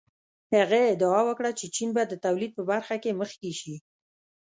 هغه 0.55 0.79
ادعا 0.93 1.21
وکړه 1.25 1.51
چې 1.59 1.65
چین 1.75 1.89
به 1.95 2.03
د 2.07 2.13
تولید 2.25 2.51
په 2.57 2.63
برخه 2.71 2.95
کې 3.03 3.17
مخکې 3.21 3.51
شي. 3.59 3.75